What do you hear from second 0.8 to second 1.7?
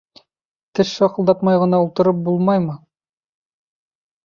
шаҡылдатмай